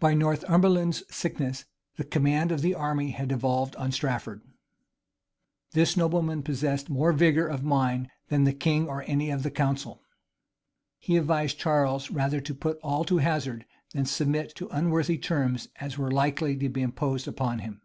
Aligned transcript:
By 0.00 0.14
Northumberland's 0.14 1.02
sickness, 1.14 1.66
the 1.96 2.04
command 2.04 2.50
of 2.52 2.62
the 2.62 2.74
army 2.74 3.10
had 3.10 3.28
devolved 3.28 3.76
on 3.76 3.92
Strafford. 3.92 4.40
This 5.72 5.94
nobleman 5.94 6.42
possessed 6.42 6.88
more 6.88 7.12
vigor 7.12 7.46
of 7.48 7.62
mind 7.62 8.08
than 8.28 8.44
the 8.44 8.54
king 8.54 8.88
or 8.88 9.02
any 9.02 9.28
of 9.28 9.42
the 9.42 9.50
council. 9.50 10.00
He 10.98 11.18
advised 11.18 11.58
Charles 11.58 12.10
rather 12.10 12.40
to 12.40 12.54
put 12.54 12.78
all 12.82 13.04
to 13.04 13.18
hazard, 13.18 13.66
than 13.92 14.06
submit 14.06 14.54
to 14.56 14.68
unworthy 14.70 15.18
terms 15.18 15.68
as 15.76 15.98
were 15.98 16.10
likely 16.10 16.56
to 16.56 16.70
be 16.70 16.80
imposed 16.80 17.28
upon 17.28 17.58
him. 17.58 17.82